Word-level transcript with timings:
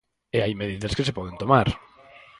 E 0.35 0.37
hai 0.43 0.53
medidas 0.61 0.95
que 0.95 1.05
se 1.07 1.15
poden 1.17 1.35
tomar. 1.41 1.67